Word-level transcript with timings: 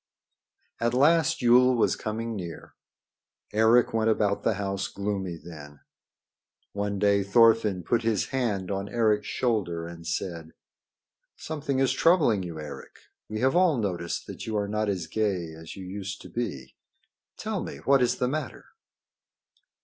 At 0.79 0.95
last 0.95 1.43
Yule 1.43 1.75
was 1.75 1.95
coming 1.95 2.35
near. 2.35 2.73
Eric 3.53 3.93
went 3.93 4.09
about 4.09 4.41
the 4.41 4.55
house 4.55 4.87
gloomy 4.87 5.37
then. 5.37 5.81
One 6.73 6.97
day 6.97 7.21
Thorfinn 7.21 7.83
put 7.83 8.01
his 8.01 8.29
hand 8.29 8.71
on 8.71 8.89
Eric's 8.89 9.27
shoulder 9.27 9.85
and 9.85 10.07
said: 10.07 10.53
"Something 11.35 11.77
is 11.77 11.91
troubling 11.91 12.41
you, 12.41 12.59
Eric. 12.59 12.95
We 13.29 13.41
have 13.41 13.55
all 13.55 13.77
noticed 13.77 14.25
that 14.25 14.47
you 14.47 14.57
are 14.57 14.67
not 14.67 14.89
gay 15.11 15.53
as 15.53 15.75
you 15.75 15.85
used 15.85 16.19
to 16.23 16.29
be. 16.29 16.73
Tell 17.37 17.61
me 17.61 17.77
what 17.77 18.01
is 18.01 18.15
the 18.17 18.27
matter." 18.27 18.69